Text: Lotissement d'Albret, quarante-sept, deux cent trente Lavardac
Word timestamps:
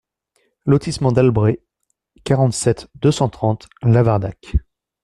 Lotissement 0.65 1.11
d'Albret, 1.11 1.61
quarante-sept, 2.23 2.87
deux 2.95 3.11
cent 3.11 3.29
trente 3.29 3.69
Lavardac 3.83 4.55